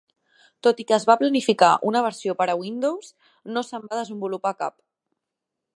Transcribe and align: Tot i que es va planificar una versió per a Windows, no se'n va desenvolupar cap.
Tot 0.67 0.79
i 0.83 0.85
que 0.91 0.95
es 0.95 1.03
va 1.09 1.15
planificar 1.23 1.69
una 1.91 2.01
versió 2.07 2.35
per 2.41 2.49
a 2.53 2.57
Windows, 2.63 3.11
no 3.57 3.65
se'n 3.69 3.87
va 3.93 4.01
desenvolupar 4.03 4.57
cap. 4.65 4.81